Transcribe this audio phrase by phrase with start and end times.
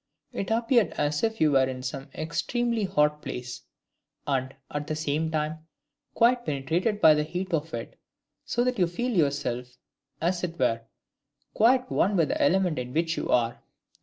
[0.33, 3.61] It appeared as if you were in some extremely hot place,
[4.25, 5.67] and, at the same time,
[6.15, 7.99] quite penetrated by the heat of it,
[8.43, 9.77] so that you feel yourself,
[10.19, 10.81] as it were,
[11.53, 13.61] quite one with the element in which you are.